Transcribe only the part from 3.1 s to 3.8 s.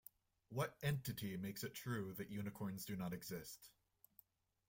exist?